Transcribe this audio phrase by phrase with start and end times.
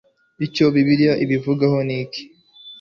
[0.45, 2.23] Icyo Bibiliya ibivugaho niki